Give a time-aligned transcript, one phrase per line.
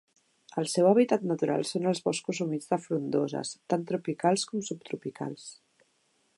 [0.61, 5.49] El seu hàbitat natural són els boscos humits de frondoses, tant tropicals com subtropicals.